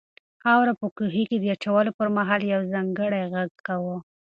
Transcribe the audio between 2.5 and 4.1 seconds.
یو ځانګړی غږ کاوه.